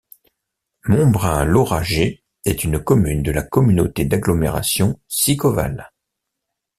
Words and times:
Montbrun-Lauragais 0.85 2.23
est 2.45 2.63
une 2.63 2.79
commune 2.83 3.21
de 3.21 3.29
la 3.31 3.43
communauté 3.43 4.03
d'agglomération 4.03 4.99
Sicoval. 5.07 5.91